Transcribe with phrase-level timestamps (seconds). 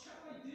[0.00, 0.49] What shall I do?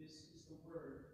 [0.00, 1.09] This is the word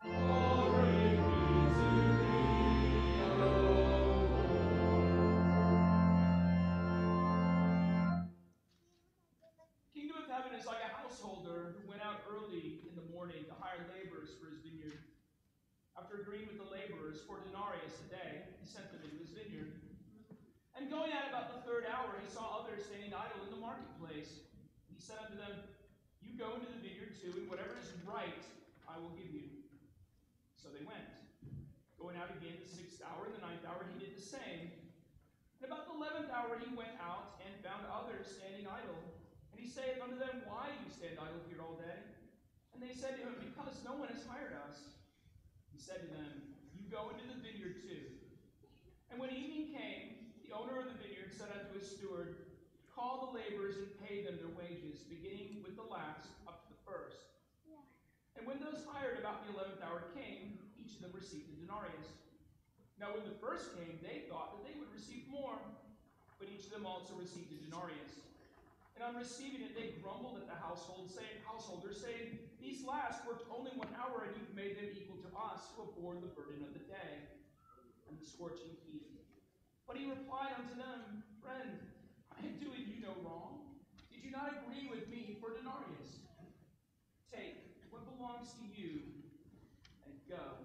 [0.00, 0.16] Kingdom
[10.16, 13.84] of heaven is like a householder who went out early in the morning to hire
[13.92, 15.04] laborers for his vineyard.
[16.00, 19.84] After agreeing with the laborers for denarius a day, he sent them into his vineyard.
[20.80, 24.48] And going out about the third hour, he saw others standing idle in the marketplace.
[24.88, 25.60] He said unto them,
[26.24, 28.40] You go into the vineyard too, and whatever is right
[28.88, 29.49] I will give you.
[30.60, 31.08] So they went.
[31.96, 34.68] Going out again the sixth hour and the ninth hour, he did the same.
[35.56, 39.00] And about the eleventh hour, he went out and found others standing idle.
[39.52, 41.96] And he saith unto them, Why do you stand idle here all day?
[42.76, 45.00] And they said to him, Because no one has hired us.
[45.72, 48.20] He said to them, You go into the vineyard too.
[49.08, 52.52] And when evening came, the owner of the vineyard said unto his steward,
[52.92, 56.28] Call the laborers and pay them their wages, beginning with the last
[58.40, 62.08] and when those hired about the eleventh hour came, each of them received a denarius.
[62.96, 65.60] Now when the first came, they thought that they would receive more,
[66.40, 68.16] but each of them also received a denarius.
[68.96, 73.44] And on receiving it, they grumbled at the household, saying, householders, saying, These last worked
[73.52, 76.64] only one hour, and you've made them equal to us, who have borne the burden
[76.64, 77.28] of the day
[78.08, 79.04] and the scorching heat.
[79.84, 81.76] But he replied unto them, Friend,
[82.32, 83.84] I am doing you no wrong.
[84.08, 86.24] Did you not agree with me for denarius?
[87.28, 87.59] Take
[88.20, 89.00] belongs to you
[90.04, 90.60] and go.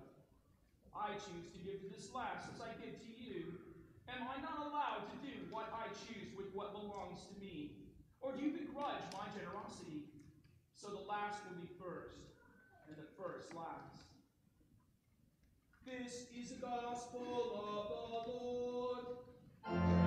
[0.91, 3.55] I choose to give to this last as I give to you.
[4.11, 7.71] Am I not allowed to do what I choose with what belongs to me?
[8.19, 10.03] Or do you begrudge my generosity?
[10.75, 12.19] So the last will be first,
[12.87, 14.03] and the first last.
[15.85, 20.04] This is the gospel of the Lord.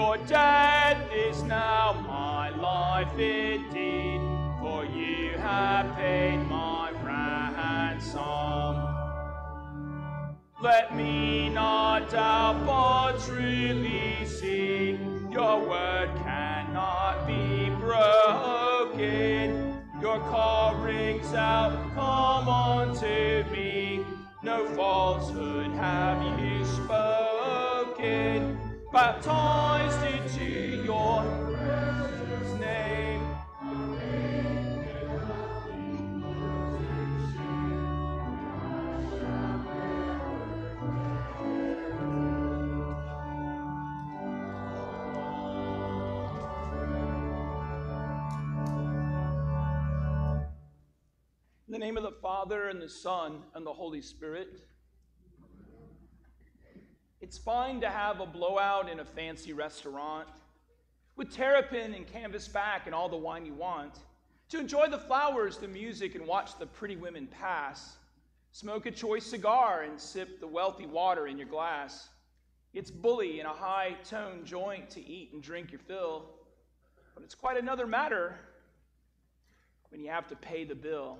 [0.00, 4.20] Your death is now my life indeed,
[4.58, 8.76] for you have paid my ransom.
[10.62, 14.98] Let me not doubt, truly see
[15.30, 19.50] your word cannot be broken.
[20.00, 24.02] Your call rings out, come unto me.
[24.42, 28.56] No falsehood have you spoken.
[28.92, 29.69] Baptized
[52.80, 54.62] and the Son, and the Holy Spirit.
[57.20, 60.26] It's fine to have a blowout in a fancy restaurant
[61.14, 63.98] with terrapin and canvas back and all the wine you want,
[64.48, 67.98] to enjoy the flowers, the music, and watch the pretty women pass,
[68.52, 72.08] smoke a choice cigar and sip the wealthy water in your glass.
[72.72, 76.30] It's bully in a high tone joint to eat and drink your fill,
[77.14, 78.36] but it's quite another matter
[79.90, 81.18] when you have to pay the bill.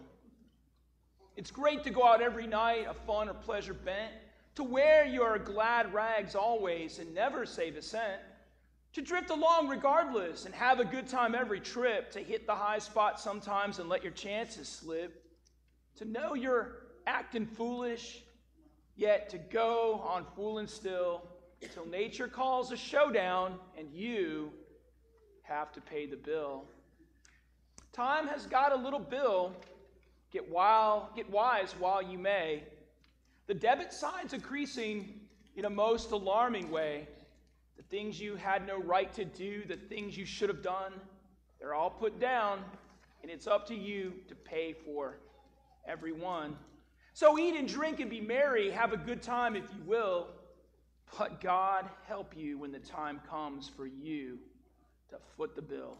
[1.36, 4.12] It's great to go out every night, a fun or pleasure bent,
[4.56, 8.20] to wear your glad rags always and never save a cent,
[8.92, 12.78] to drift along regardless and have a good time every trip, to hit the high
[12.78, 15.24] spot sometimes and let your chances slip,
[15.96, 18.22] to know you're acting foolish,
[18.96, 21.22] yet to go on fooling still
[21.72, 24.52] till nature calls a showdown and you
[25.42, 26.64] have to pay the bill.
[27.92, 29.52] Time has got a little bill
[30.32, 32.62] Get, while, get wise while you may.
[33.46, 35.20] The debit side's increasing
[35.56, 37.08] in a most alarming way.
[37.76, 40.92] The things you had no right to do, the things you should have done,
[41.58, 42.62] they're all put down,
[43.22, 45.16] and it's up to you to pay for
[45.86, 46.56] every one.
[47.12, 50.28] So eat and drink and be merry, have a good time if you will,
[51.18, 54.38] but God help you when the time comes for you
[55.10, 55.96] to foot the bill.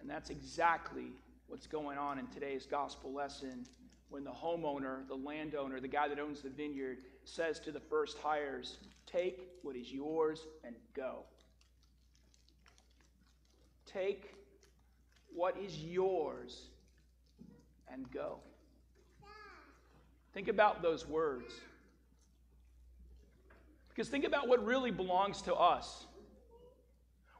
[0.00, 1.12] And that's exactly
[1.46, 3.66] what's going on in today's gospel lesson
[4.08, 8.18] when the homeowner, the landowner, the guy that owns the vineyard says to the first
[8.18, 11.24] hires, Take what is yours and go.
[13.86, 14.34] Take
[15.34, 16.68] what is yours
[17.90, 18.38] and go.
[20.34, 21.54] Think about those words.
[23.88, 26.06] Because think about what really belongs to us.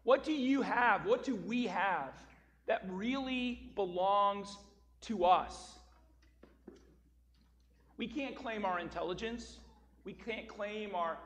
[0.04, 1.06] What do you have?
[1.06, 2.12] What do we have
[2.72, 4.56] that really belongs
[5.02, 5.74] to us?
[7.98, 9.58] We can't claim our intelligence.
[10.04, 11.18] We can't claim our,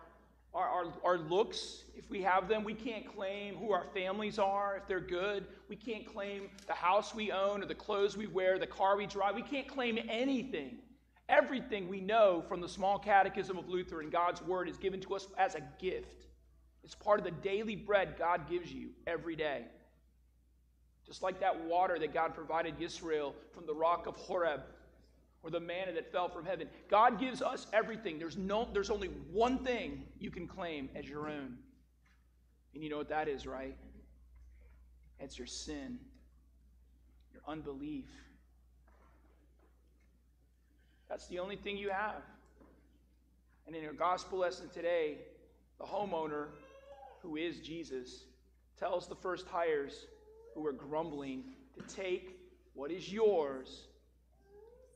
[0.53, 2.65] our, our, our, looks if we have them.
[2.65, 5.47] We can't claim who our families are if they're good.
[5.69, 9.07] We can't claim the house we own or the clothes we wear, the car we
[9.07, 9.37] drive.
[9.37, 10.79] We can't claim anything.
[11.29, 15.15] Everything we know from the small catechism of Luther and God's word is given to
[15.15, 16.27] us as a gift.
[16.83, 19.67] It's part of the daily bread God gives you every day.
[21.07, 24.63] Just like that water that God provided Israel from the rock of Horeb
[25.43, 26.69] or the manna that fell from heaven.
[26.91, 28.19] God gives us everything.
[28.19, 31.57] There's, no, there's only one thing you can claim as your own.
[32.75, 33.77] And you know what that is, right?
[35.21, 35.99] It's your sin,
[37.33, 38.09] your unbelief.
[41.09, 42.23] That's the only thing you have.
[43.67, 45.19] And in your gospel lesson today,
[45.79, 46.47] the homeowner,
[47.23, 48.25] who is Jesus,
[48.79, 50.07] tells the first hires
[50.57, 51.45] who are grumbling
[51.77, 52.41] to take
[52.75, 53.83] what is yours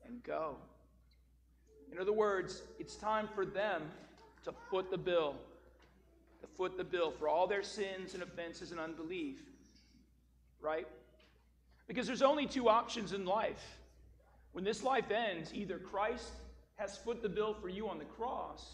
[0.07, 0.57] and go.
[1.93, 3.83] In other words, it's time for them
[4.45, 5.35] to foot the bill,
[6.41, 9.39] to foot the bill for all their sins and offenses and unbelief.
[10.61, 10.89] Right?
[11.87, 13.79] Because there's only two options in life.
[14.53, 16.33] When this life ends, either Christ
[16.77, 18.65] has foot the bill for you on the cross,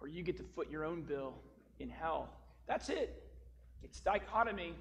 [0.00, 1.34] or you get to foot your own bill
[1.78, 2.28] in hell.
[2.66, 3.22] That's it.
[3.82, 4.74] It's dichotomy.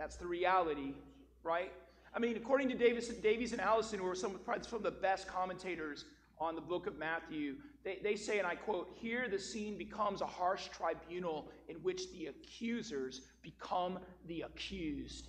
[0.00, 0.94] That's the reality,
[1.42, 1.70] right?
[2.14, 4.90] I mean, according to Davis, Davies and Allison, who are some, probably some of the
[4.90, 6.06] best commentators
[6.40, 10.22] on the book of Matthew, they, they say, and I quote, here the scene becomes
[10.22, 15.28] a harsh tribunal in which the accusers become the accused.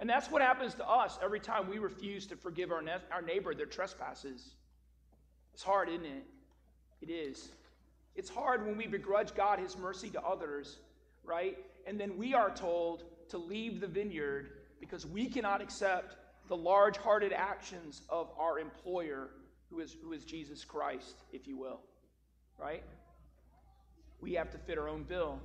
[0.00, 3.22] And that's what happens to us every time we refuse to forgive our, ne- our
[3.22, 4.50] neighbor their trespasses.
[5.54, 6.26] It's hard, isn't it?
[7.00, 7.52] It is.
[8.16, 10.76] It's hard when we begrudge God his mercy to others,
[11.24, 11.56] right?
[11.86, 16.16] And then we are told to leave the vineyard because we cannot accept
[16.48, 19.30] the large hearted actions of our employer,
[19.70, 21.80] who is, who is Jesus Christ, if you will,
[22.58, 22.82] right?
[24.20, 25.40] We have to fit our own bill.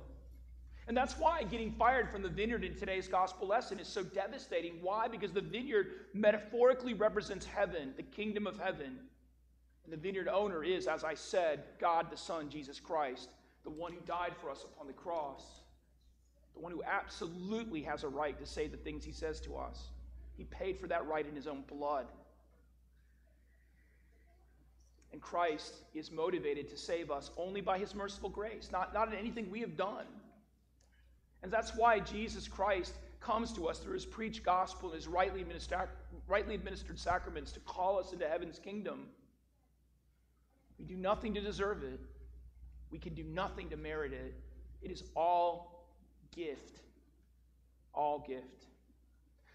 [0.88, 4.78] And that's why getting fired from the vineyard in today's gospel lesson is so devastating.
[4.80, 5.06] Why?
[5.06, 8.98] Because the vineyard metaphorically represents heaven, the kingdom of heaven.
[9.84, 13.30] And the vineyard owner is, as I said, God the Son, Jesus Christ,
[13.64, 15.61] the one who died for us upon the cross,
[16.54, 19.90] the one who absolutely has a right to say the things he says to us.
[20.36, 22.06] He paid for that right in his own blood.
[25.12, 29.14] And Christ is motivated to save us only by his merciful grace, not, not in
[29.14, 30.06] anything we have done.
[31.42, 35.44] And that's why Jesus Christ comes to us through his preached gospel and his rightly
[36.28, 39.06] rightly administered sacraments to call us into heaven's kingdom.
[40.78, 42.00] We do nothing to deserve it.
[42.90, 44.34] We can do nothing to merit it.
[44.82, 45.71] It is all
[46.34, 46.80] gift.
[47.94, 48.66] All gift.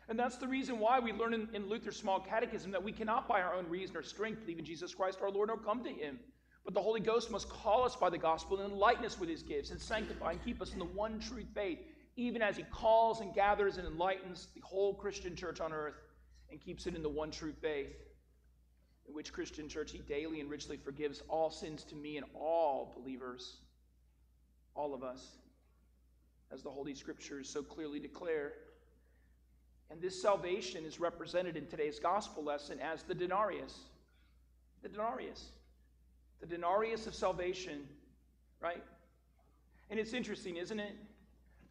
[0.09, 3.27] And that's the reason why we learn in, in, Luther's small catechism that we cannot
[3.27, 5.89] by our own reason or strength believe in Jesus Christ our Lord or come to
[5.89, 6.19] him.
[6.63, 9.43] But the Holy Ghost must call us by the gospel and enlighten us with his
[9.43, 11.79] gifts and sanctify and keep us in the one true faith,
[12.15, 15.95] even as he calls and gathers and enlightens the whole Christian church on earth
[16.49, 17.93] and keeps it in the one true faith
[19.07, 22.93] in which Christian church he daily and richly forgives all sins to me and all
[22.97, 23.57] believers,
[24.75, 25.37] all of us,
[26.51, 28.53] as the Holy Scriptures so clearly declare.
[29.89, 33.77] And this salvation is represented in today's gospel lesson as the denarius.
[34.83, 35.51] The denarius.
[36.41, 37.87] The denarius of salvation,
[38.61, 38.83] right?
[39.89, 40.95] And it's interesting, isn't it?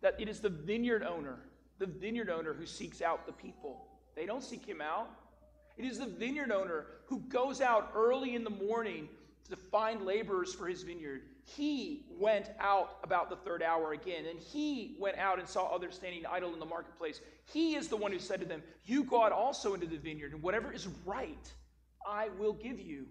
[0.00, 1.38] That it is the vineyard owner,
[1.78, 3.86] the vineyard owner who seeks out the people.
[4.14, 5.08] They don't seek him out.
[5.76, 9.08] It is the vineyard owner who goes out early in the morning
[9.46, 11.22] to find laborers for his vineyard.
[11.44, 15.94] He went out about the third hour again, and he went out and saw others
[15.94, 17.20] standing idle in the marketplace.
[17.52, 20.32] He is the one who said to them, You go out also into the vineyard,
[20.32, 21.52] and whatever is right,
[22.06, 23.06] I will give you.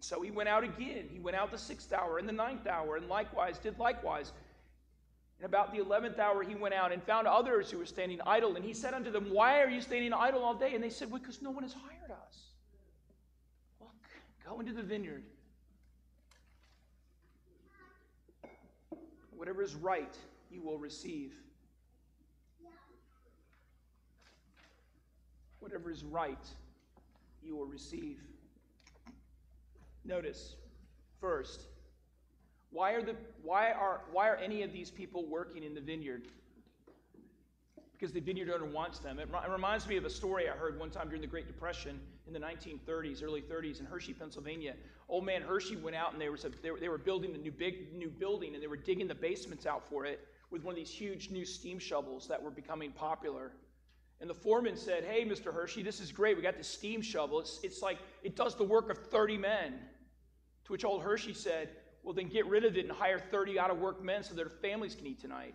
[0.00, 1.08] So he went out again.
[1.10, 4.32] He went out the sixth hour and the ninth hour, and likewise did likewise.
[5.38, 8.56] And about the eleventh hour, he went out and found others who were standing idle.
[8.56, 10.74] And he said unto them, Why are you standing idle all day?
[10.74, 12.53] And they said, Because no one has hired us.
[14.44, 15.22] Go into the vineyard.
[19.30, 20.14] Whatever is right,
[20.50, 21.32] you will receive.
[25.60, 26.46] Whatever is right,
[27.42, 28.20] you will receive.
[30.04, 30.56] Notice,
[31.20, 31.62] first,
[32.70, 36.28] why are, the, why, are, why are any of these people working in the vineyard?
[38.04, 39.18] Because the vineyard owner wants them.
[39.18, 41.98] It, it reminds me of a story I heard one time during the Great Depression
[42.26, 44.74] in the 1930s, early 30s, in Hershey, Pennsylvania.
[45.08, 47.50] Old man Hershey went out and they were, they were, they were building a new
[47.50, 50.76] big new building and they were digging the basements out for it with one of
[50.76, 53.52] these huge new steam shovels that were becoming popular.
[54.20, 55.50] And the foreman said, Hey, Mr.
[55.50, 56.36] Hershey, this is great.
[56.36, 57.40] We got this steam shovel.
[57.40, 59.78] It's, it's like it does the work of 30 men.
[60.66, 61.70] To which old Hershey said,
[62.02, 64.50] well, then get rid of it and hire 30 out of work men so their
[64.50, 65.54] families can eat tonight.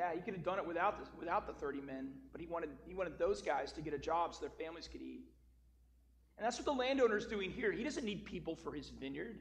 [0.00, 2.70] Yeah, he could have done it without the, without the 30 men, but he wanted,
[2.88, 5.26] he wanted those guys to get a job so their families could eat.
[6.38, 7.70] And that's what the landowner's doing here.
[7.70, 9.38] He doesn't need people for his vineyard,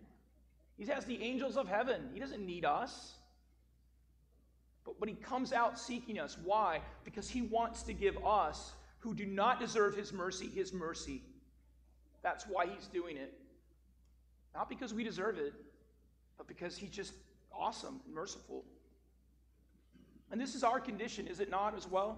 [0.78, 2.10] he has the angels of heaven.
[2.13, 3.13] He doesn't need us.
[4.84, 6.38] But, but he comes out seeking us.
[6.43, 6.82] Why?
[7.06, 11.22] Because he wants to give us, who do not deserve his mercy, his mercy.
[12.22, 13.34] That's why he's doing it.
[14.54, 15.54] Not because we deserve it,
[16.38, 17.13] but because he's just
[17.54, 18.65] awesome and merciful.
[20.32, 22.18] And this is our condition, is it not, as well?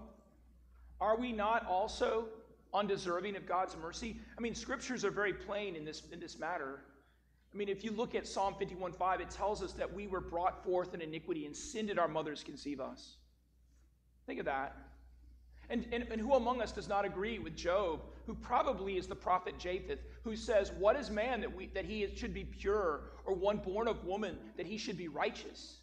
[0.99, 2.27] Are we not also
[2.73, 4.17] undeserving of God's mercy?
[4.37, 6.81] I mean, scriptures are very plain in this, in this matter.
[7.53, 10.63] I mean, if you look at Psalm 51:5, it tells us that we were brought
[10.63, 13.17] forth in iniquity and sin did our mothers conceive us.
[14.25, 14.75] Think of that.
[15.69, 19.15] And, and, and who among us does not agree with Job, who probably is the
[19.15, 23.33] prophet Japheth, who says, What is man that, we, that he should be pure, or
[23.33, 25.80] one born of woman that he should be righteous?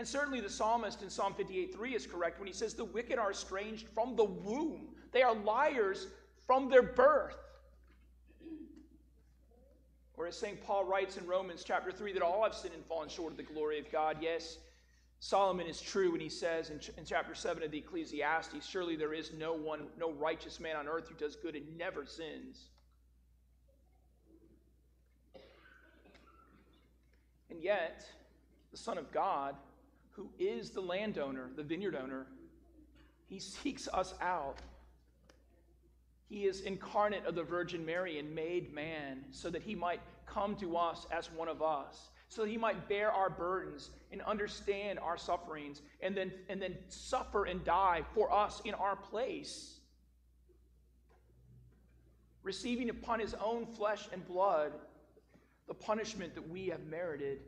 [0.00, 3.18] And certainly the psalmist in Psalm 58 3 is correct when he says, The wicked
[3.18, 6.06] are estranged from the womb, they are liars
[6.46, 7.36] from their birth.
[10.16, 10.58] Or as St.
[10.64, 13.42] Paul writes in Romans chapter 3, that all have sinned and fallen short of the
[13.42, 14.16] glory of God.
[14.22, 14.56] Yes,
[15.18, 18.96] Solomon is true when he says in, ch- in chapter 7 of the Ecclesiastes, Surely
[18.96, 22.70] there is no one, no righteous man on earth who does good and never sins.
[27.50, 28.06] And yet,
[28.70, 29.56] the Son of God,
[30.10, 32.26] who is the landowner, the vineyard owner,
[33.26, 34.58] he seeks us out.
[36.28, 40.54] He is incarnate of the Virgin Mary and made man so that he might come
[40.56, 45.00] to us as one of us so that he might bear our burdens and understand
[45.00, 49.80] our sufferings and then, and then suffer and die for us in our place.
[52.42, 54.72] receiving upon his own flesh and blood
[55.68, 57.40] the punishment that we have merited.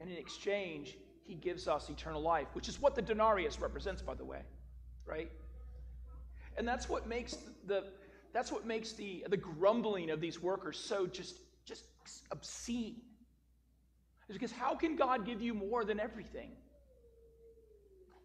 [0.00, 0.96] And in exchange,
[1.28, 4.40] he gives us eternal life, which is what the denarius represents, by the way,
[5.06, 5.30] right?
[6.56, 7.36] And that's what makes
[7.66, 7.84] the
[8.32, 11.84] that's what makes the, the grumbling of these workers so just, just
[12.30, 12.96] obscene.
[14.28, 16.50] Is because how can God give you more than everything?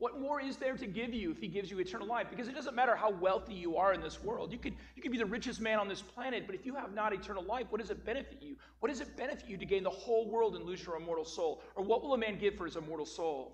[0.03, 2.27] What more is there to give you if he gives you eternal life?
[2.29, 4.51] Because it doesn't matter how wealthy you are in this world.
[4.51, 6.93] You could, you could be the richest man on this planet, but if you have
[6.93, 8.57] not eternal life, what does it benefit you?
[8.81, 11.63] What does it benefit you to gain the whole world and lose your immortal soul?
[11.77, 13.53] Or what will a man give for his immortal soul?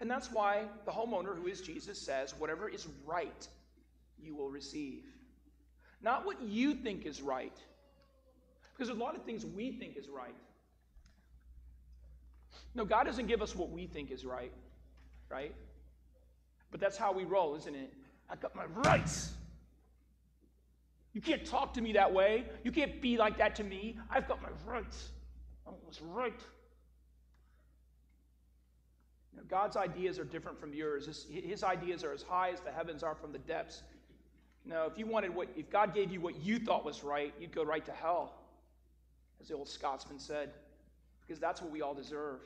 [0.00, 3.46] And that's why the homeowner, who is Jesus, says, Whatever is right,
[4.20, 5.04] you will receive.
[6.02, 7.56] Not what you think is right.
[8.72, 10.34] Because there's a lot of things we think is right.
[12.74, 14.50] No, God doesn't give us what we think is right
[15.30, 15.54] right?
[16.70, 17.92] But that's how we roll, isn't it?
[18.28, 19.32] I got my rights.
[21.12, 22.44] You can't talk to me that way.
[22.62, 23.96] You can't be like that to me.
[24.10, 25.10] I've got my rights.
[25.66, 26.40] I was right.
[29.48, 31.06] God's ideas are different from yours.
[31.06, 33.82] His, his ideas are as high as the heavens are from the depths.
[34.64, 37.54] No, if you wanted what, if God gave you what you thought was right, you'd
[37.54, 38.34] go right to hell,
[39.40, 40.50] as the old Scotsman said,
[41.20, 42.40] because that's what we all deserve.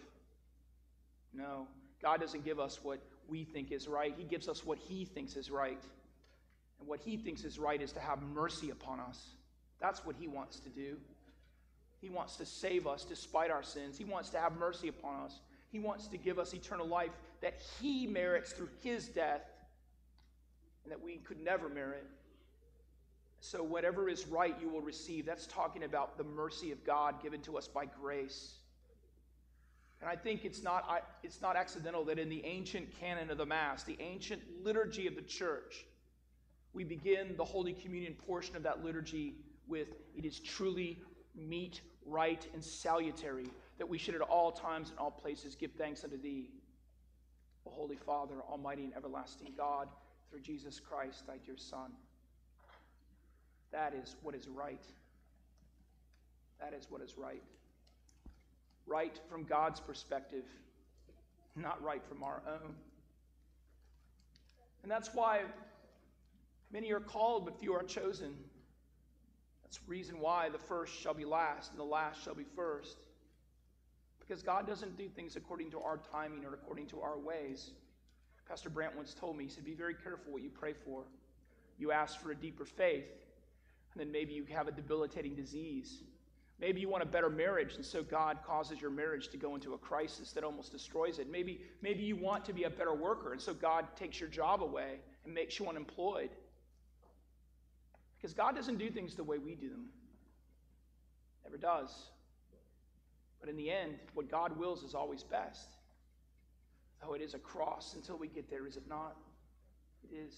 [1.33, 1.67] No,
[2.03, 5.37] God doesn't give us what we think is right, He gives us what He thinks
[5.37, 5.83] is right.
[6.79, 9.21] And what He thinks is right is to have mercy upon us.
[9.81, 10.97] That's what He wants to do.
[12.01, 13.99] He wants to save us despite our sins.
[13.99, 15.41] He wants to have mercy upon us.
[15.71, 17.11] He wants to give us eternal life
[17.43, 19.43] that He merits through His death
[20.85, 22.07] and that we could never merit.
[23.41, 25.25] So, whatever is right, you will receive.
[25.25, 28.60] That's talking about the mercy of God given to us by grace.
[30.01, 33.47] And I think it's not, it's not accidental that in the ancient canon of the
[33.47, 35.85] Mass, the ancient liturgy of the church,
[36.73, 39.35] we begin the Holy Communion portion of that liturgy
[39.69, 40.99] with it is truly
[41.37, 46.03] meet, right, and salutary that we should at all times and all places give thanks
[46.03, 46.49] unto thee,
[47.67, 49.89] O Holy Father, Almighty and everlasting God,
[50.31, 51.93] through Jesus Christ, thy dear Son.
[53.71, 54.85] That is what is right.
[56.59, 57.43] That is what is right
[58.91, 60.45] right from God's perspective,
[61.55, 62.75] not right from our own.
[64.83, 65.43] And that's why
[66.73, 68.35] many are called, but few are chosen.
[69.63, 72.97] That's the reason why the first shall be last and the last shall be first.
[74.19, 77.71] Because God doesn't do things according to our timing or according to our ways.
[78.49, 81.05] Pastor Brandt once told me, he said, Be very careful what you pray for.
[81.79, 83.07] You ask for a deeper faith,
[83.93, 86.03] and then maybe you have a debilitating disease.
[86.61, 89.73] Maybe you want a better marriage, and so God causes your marriage to go into
[89.73, 91.31] a crisis that almost destroys it.
[91.31, 94.63] Maybe, maybe you want to be a better worker, and so God takes your job
[94.63, 96.29] away and makes you unemployed.
[98.17, 99.87] Because God doesn't do things the way we do them,
[101.45, 102.11] never does.
[103.41, 105.77] But in the end, what God wills is always best.
[107.03, 109.17] Though it is a cross until we get there, is it not?
[110.05, 110.35] It is.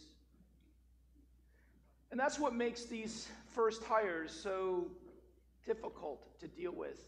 [2.13, 4.87] And that's what makes these first hires so
[5.67, 6.99] difficult to deal with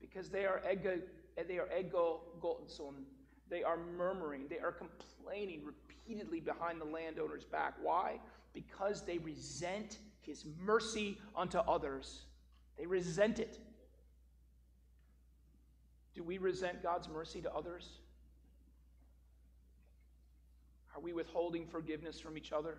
[0.00, 1.00] because they are ego,
[1.48, 3.04] they are ego gotenson.
[3.50, 4.46] They are murmuring.
[4.48, 7.74] They are complaining repeatedly behind the landowner's back.
[7.82, 8.18] Why?
[8.52, 12.22] Because they resent his mercy unto others.
[12.78, 13.58] They resent it.
[16.14, 17.88] Do we resent God's mercy to others?
[20.94, 22.78] Are we withholding forgiveness from each other?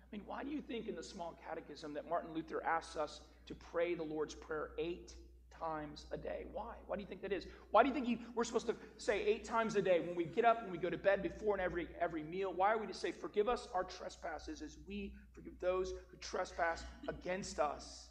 [0.00, 3.20] I mean, why do you think in the small catechism that Martin Luther asks us
[3.46, 5.14] to pray the Lord's Prayer eight
[5.58, 6.46] times a day.
[6.52, 6.74] Why?
[6.86, 7.46] Why do you think that is?
[7.70, 10.44] Why do you think we're supposed to say eight times a day when we get
[10.44, 12.52] up, when we go to bed, before and every every meal?
[12.54, 16.84] Why are we to say, "Forgive us our trespasses, as we forgive those who trespass
[17.08, 18.08] against us"?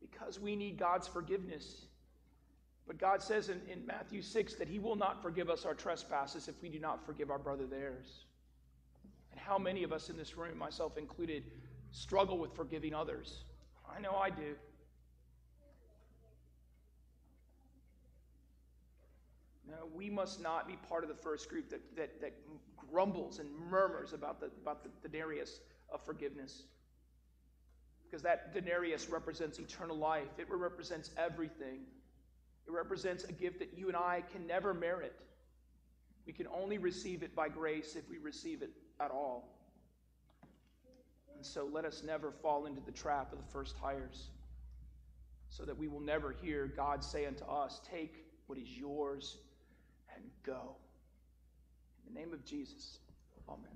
[0.00, 1.86] Because we need God's forgiveness.
[2.86, 6.48] But God says in, in Matthew 6 that He will not forgive us our trespasses
[6.48, 8.24] if we do not forgive our brother theirs.
[9.30, 11.44] And how many of us in this room, myself included,
[11.92, 13.44] struggle with forgiving others?
[13.96, 14.54] I know I do.
[19.68, 22.32] No, we must not be part of the first group that, that, that
[22.90, 25.60] grumbles and murmurs about the, about the denarius
[25.92, 26.64] of forgiveness.
[28.04, 31.82] Because that denarius represents eternal life, it represents everything.
[32.66, 35.14] It represents a gift that you and I can never merit.
[36.26, 39.59] We can only receive it by grace if we receive it at all.
[41.40, 44.28] And so let us never fall into the trap of the first hires,
[45.48, 49.38] so that we will never hear God say unto us, Take what is yours
[50.14, 50.76] and go.
[52.06, 52.98] In the name of Jesus,
[53.48, 53.70] amen.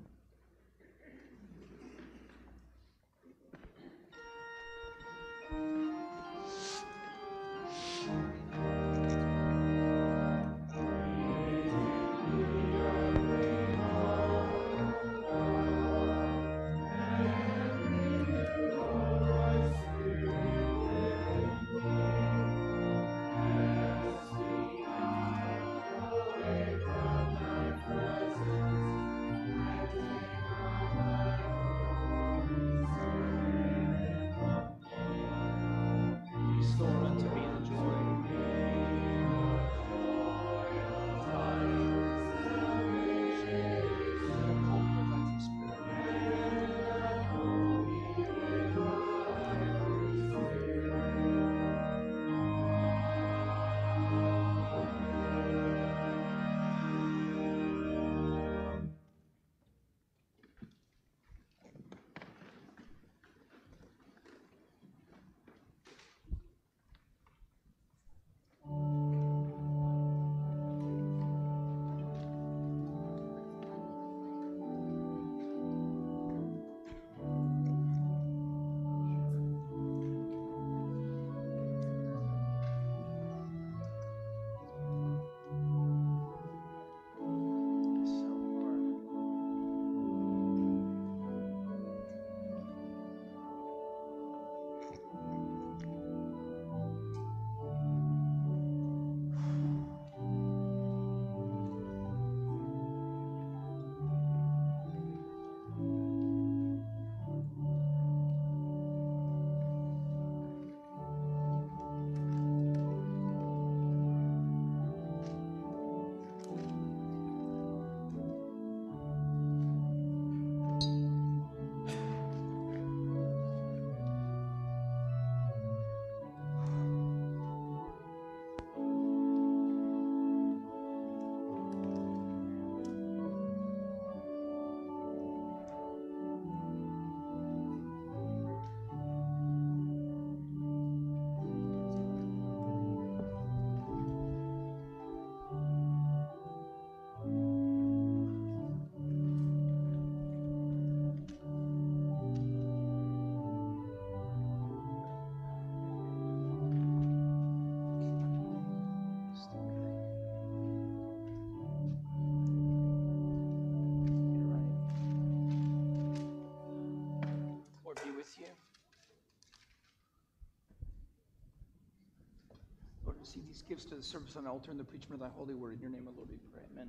[173.34, 175.54] Receive these gifts to the service on the altar and the preachment of thy holy
[175.54, 175.74] word.
[175.74, 176.62] In your name, O Lord, we pray.
[176.72, 176.88] Amen.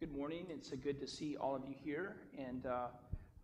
[0.00, 0.46] Good morning.
[0.50, 2.88] It's uh, good to see all of you here, and uh,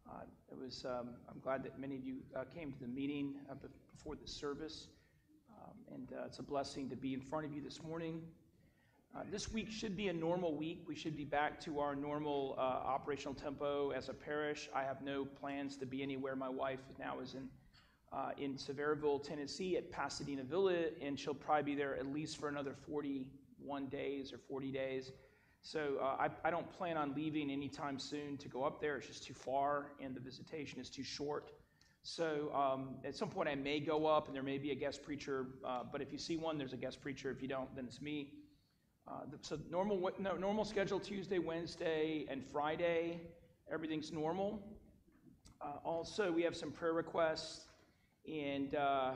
[0.07, 0.13] uh,
[0.51, 0.85] it was.
[0.85, 3.55] Um, I'm glad that many of you uh, came to the meeting uh,
[3.95, 4.89] before the service,
[5.57, 8.21] um, and it's a blessing to be in front of you this morning.
[9.13, 10.85] Uh, this week should be a normal week.
[10.87, 14.69] We should be back to our normal uh, operational tempo as a parish.
[14.73, 16.37] I have no plans to be anywhere.
[16.37, 17.49] My wife now is in
[18.13, 22.49] uh, in Sevierville, Tennessee, at Pasadena Villa, and she'll probably be there at least for
[22.49, 25.13] another 41 days or 40 days.
[25.63, 28.97] So uh, I, I don't plan on leaving anytime soon to go up there.
[28.97, 31.53] It's just too far, and the visitation is too short.
[32.03, 35.05] So um, at some point, I may go up, and there may be a guest
[35.05, 35.47] preacher.
[35.65, 37.31] Uh, but if you see one, there's a guest preacher.
[37.31, 38.33] If you don't, then it's me.
[39.11, 43.21] Uh, so normal, no, normal schedule Tuesday, Wednesday, and Friday.
[43.73, 44.63] Everything's normal.
[45.61, 47.67] Uh, also, we have some prayer requests.
[48.33, 49.13] And uh,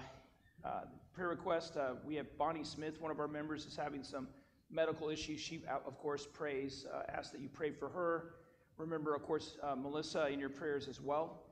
[0.65, 0.81] uh,
[1.13, 4.27] prayer request, uh, we have Bonnie Smith, one of our members, is having some
[4.69, 5.41] medical issues.
[5.41, 8.35] She, of course, prays, uh, asks that you pray for her.
[8.79, 11.44] Remember, of course, uh, Melissa in your prayers as well.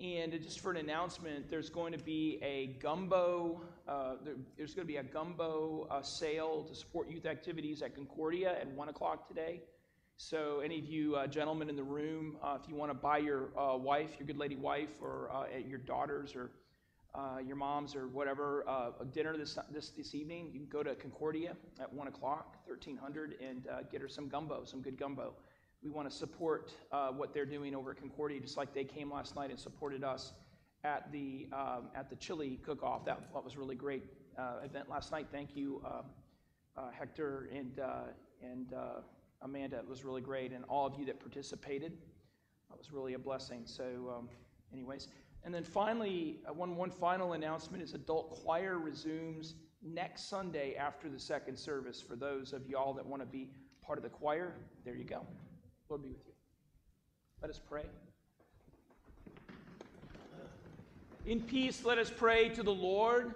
[0.00, 3.60] And just for an announcement, there's going to be a gumbo.
[3.86, 7.94] Uh, there, there's going to be a gumbo uh, sale to support youth activities at
[7.94, 9.60] Concordia at one o'clock today.
[10.16, 13.18] So, any of you uh, gentlemen in the room, uh, if you want to buy
[13.18, 16.50] your uh, wife, your good lady wife, or uh, your daughters, or
[17.44, 18.62] your moms or whatever
[19.00, 22.96] a dinner this, this this evening, you can go to Concordia at one o'clock, thirteen
[22.96, 25.34] hundred, and get her some gumbo, some good gumbo.
[25.82, 29.10] We want to support uh, what they're doing over at Concordia, just like they came
[29.10, 30.32] last night and supported us
[30.84, 33.04] at the um, at the chili cook-off.
[33.04, 34.04] That, that was really great
[34.38, 35.26] uh, event last night.
[35.32, 37.80] Thank you, uh, Hector and
[38.42, 38.74] and
[39.42, 39.78] Amanda.
[39.78, 41.92] It was really great, and all of you that participated.
[42.68, 43.62] That was really a blessing.
[43.64, 44.28] So, um,
[44.72, 45.08] anyways.
[45.42, 51.08] And then finally, uh, one, one final announcement is adult choir resumes next Sunday after
[51.08, 52.00] the second service.
[52.00, 53.48] For those of y'all that want to be
[53.82, 54.54] part of the choir,
[54.84, 55.26] there you go.
[55.90, 56.32] Lord be with you.
[57.42, 57.84] Let us pray.
[61.26, 63.34] In peace, let us pray to the Lord.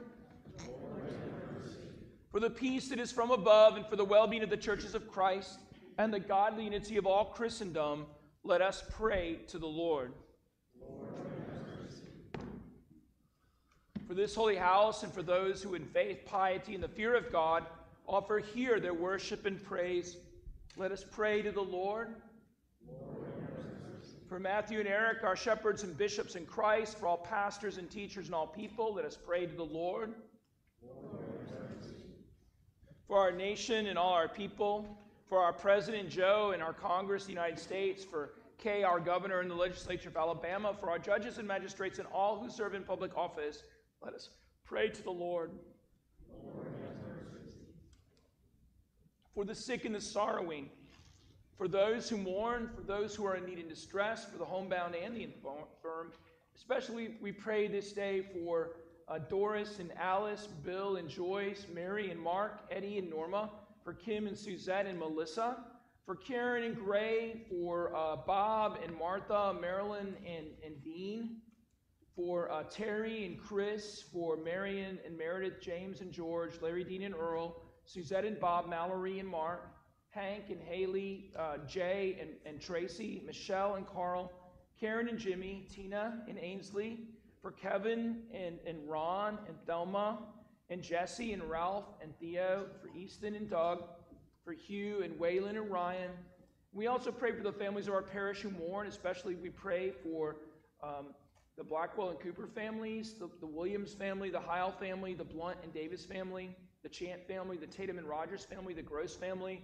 [2.31, 4.95] For the peace that is from above and for the well being of the churches
[4.95, 5.59] of Christ
[5.99, 8.07] and the godly unity of all Christendom,
[8.45, 10.13] let us pray to the Lord.
[14.07, 17.33] for this holy house and for those who in faith, piety, and the fear of
[17.33, 17.65] God
[18.07, 20.19] offer here their worship and praise.
[20.77, 22.09] Let us pray to the Lord.
[22.09, 22.15] Lord
[24.35, 28.27] for Matthew and Eric, our shepherds and bishops in Christ, for all pastors and teachers
[28.27, 30.13] and all people, let us pray to the Lord.
[33.07, 37.31] For our nation and all our people, for our President Joe and our Congress, the
[37.31, 41.47] United States, for Kay, our governor in the legislature of Alabama, for our judges and
[41.47, 43.63] magistrates and all who serve in public office,
[44.03, 44.31] let us
[44.65, 45.13] pray to the.
[45.13, 45.53] Lord
[49.33, 50.71] for the sick and the sorrowing,
[51.57, 54.95] for those who mourn, for those who are in need and distress, for the homebound
[54.95, 56.13] and the infirm.
[56.57, 58.73] Especially, we pray this day for
[59.09, 63.51] uh, Doris and Alice, Bill and Joyce, Mary and Mark, Eddie and Norma,
[63.85, 65.59] for Kim and Suzette and Melissa,
[66.07, 71.37] for Karen and Gray, for uh, Bob and Martha, Marilyn and, and Dean,
[72.17, 77.15] for uh, Terry and Chris, for Marion and Meredith, James and George, Larry, Dean and
[77.15, 79.74] Earl, Suzette and Bob, Mallory and Mark,
[80.15, 84.33] Hank and Haley, uh, Jay and, and Tracy, Michelle and Carl,
[84.79, 87.01] Karen and Jimmy, Tina and Ainsley,
[87.43, 90.19] for Kevin and, and Ron and Thelma,
[90.71, 93.83] and Jesse and Ralph and Theo, for Easton and Doug,
[94.45, 96.11] for Hugh and Waylon and Ryan.
[96.73, 100.37] We also pray for the families of our parish who mourn, especially we pray for
[100.83, 101.15] um,
[101.57, 105.73] the Blackwell and Cooper families, the, the Williams family, the Heil family, the Blunt and
[105.73, 109.63] Davis family, the Chant family, the Tatum and Rogers family, the Gross family,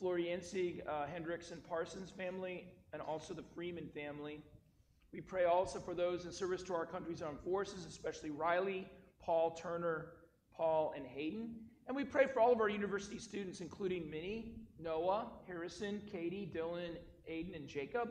[0.00, 4.40] the Floriensi, uh, Hendricks and Parsons family, and also the Freeman family.
[5.12, 8.88] We pray also for those in service to our country's armed forces, especially Riley,
[9.20, 10.06] Paul, Turner,
[10.56, 11.54] Paul, and Hayden.
[11.86, 16.96] And we pray for all of our university students, including Minnie, Noah, Harrison, Katie, Dylan,
[17.30, 18.10] Aiden, and Jacob.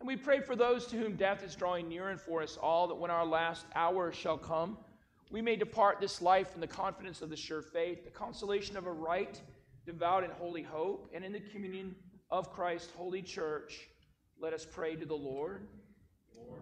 [0.00, 2.86] And we pray for those to whom death is drawing near and for us all,
[2.88, 4.78] that when our last hour shall come,
[5.30, 8.86] we may depart this life in the confidence of the sure faith, the consolation of
[8.86, 9.40] a right,
[9.88, 11.94] devout, and holy hope, and in the communion
[12.30, 13.88] of Christ's holy church.
[14.40, 15.66] Let us pray to the Lord.
[16.36, 16.60] Lord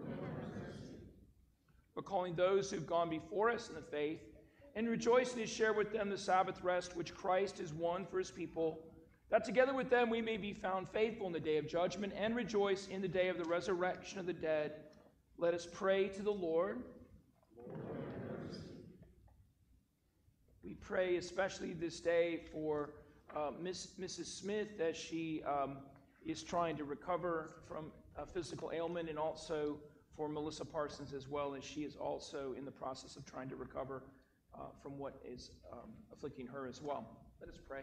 [1.95, 4.21] Recalling those who've gone before us in the faith,
[4.75, 8.31] and rejoicing to share with them the Sabbath rest which Christ has won for his
[8.31, 8.83] people
[9.29, 12.37] that together with them we may be found faithful in the day of judgment and
[12.37, 14.73] rejoice in the day of the resurrection of the dead.
[15.37, 16.83] Let us pray to the Lord.
[20.63, 22.91] We pray especially this day for
[23.37, 24.27] uh, Miss, Mrs.
[24.27, 25.77] Smith as she um,
[26.25, 29.77] is trying to recover from a physical ailment, and also
[30.17, 33.57] for Melissa Parsons as well, as she is also in the process of trying to
[33.57, 34.03] recover
[34.55, 37.07] uh, from what is um, afflicting her as well.
[37.41, 37.83] Let us pray.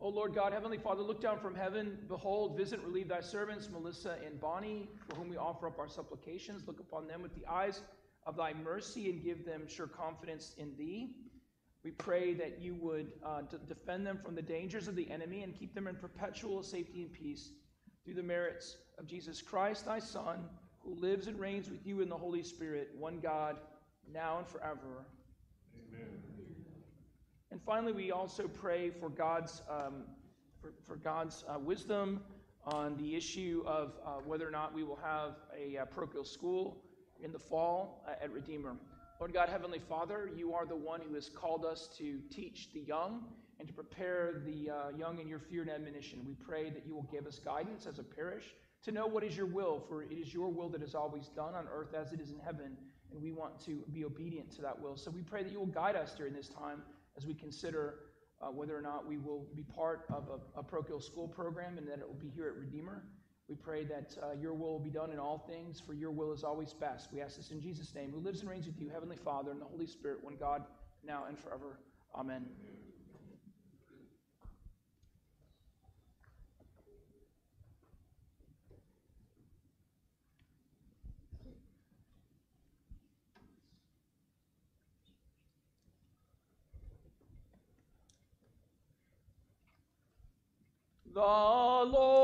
[0.00, 1.98] O Lord God, Heavenly Father, look down from heaven.
[2.08, 6.66] Behold, visit, relieve thy servants, Melissa and Bonnie, for whom we offer up our supplications.
[6.66, 7.82] Look upon them with the eyes
[8.26, 11.10] of thy mercy and give them sure confidence in thee.
[11.84, 15.42] We pray that you would uh, d- defend them from the dangers of the enemy
[15.42, 17.50] and keep them in perpetual safety and peace
[18.04, 20.44] through the merits of Jesus Christ, thy Son,
[20.80, 23.56] who lives and reigns with you in the Holy Spirit, one God,
[24.12, 25.06] now and forever.
[25.88, 26.08] Amen.
[27.50, 30.04] And finally, we also pray for God's, um,
[30.60, 32.22] for, for, God's uh, wisdom
[32.64, 36.82] on the issue of uh, whether or not we will have a uh, parochial school
[37.22, 38.76] in the fall uh, at Redeemer.
[39.20, 42.80] Lord God, Heavenly Father, you are the one who has called us to teach the
[42.80, 43.24] young
[43.58, 46.24] and to prepare the uh, young in your fear and admonition.
[46.26, 48.44] We pray that you will give us guidance as a parish
[48.84, 51.54] to know what is your will, for it is your will that is always done
[51.54, 52.76] on earth as it is in heaven,
[53.12, 54.96] and we want to be obedient to that will.
[54.96, 56.82] So we pray that you will guide us during this time
[57.16, 58.00] as we consider
[58.40, 61.86] uh, whether or not we will be part of a, a parochial school program and
[61.86, 63.04] that it will be here at Redeemer.
[63.48, 66.32] We pray that uh, your will will be done in all things, for your will
[66.32, 67.12] is always best.
[67.12, 69.60] We ask this in Jesus' name, who lives and reigns with you, Heavenly Father, and
[69.60, 70.64] the Holy Spirit, one God,
[71.04, 71.78] now and forever.
[72.14, 72.46] Amen.
[91.14, 92.21] The Lord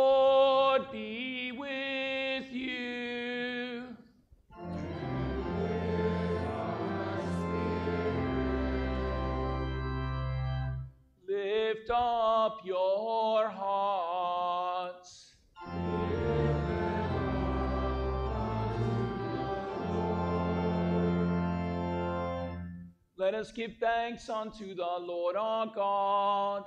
[23.38, 26.64] us give thanks unto the Lord our God.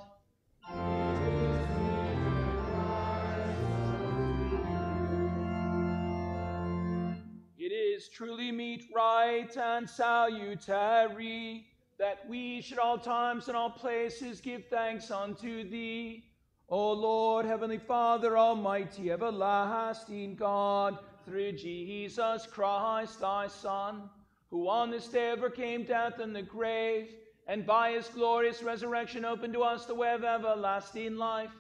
[7.58, 11.66] It is truly meet, right, and salutary
[12.00, 16.24] that we should all times and all places give thanks unto thee.
[16.70, 24.10] O Lord, Heavenly Father, Almighty, everlasting God, through Jesus Christ, thy Son,
[24.52, 27.08] who on this day overcame death and the grave,
[27.48, 31.52] and by his glorious resurrection opened to us the way of everlasting life.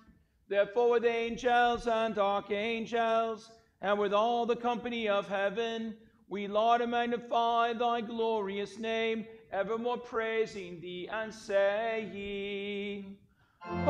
[0.49, 3.49] Therefore, with angels and archangels,
[3.81, 5.95] and with all the company of heaven,
[6.27, 13.17] we laud and magnify thy glorious name, evermore praising thee and saying,
[13.59, 13.87] Holy,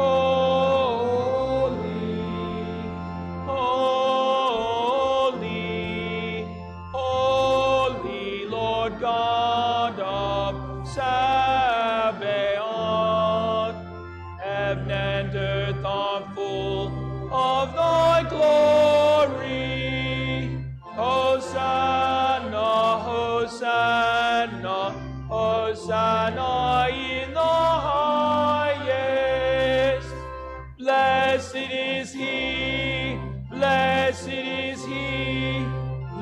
[3.46, 4.01] holy,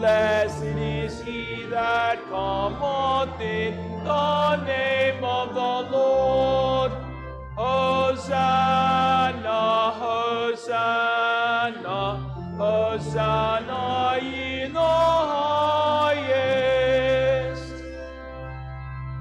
[0.10, 6.91] blessed is he that cometh in the name of the Lord.
[7.55, 8.32] Hosanna,
[10.03, 10.97] Hosanna,
[12.57, 13.59] Hosanna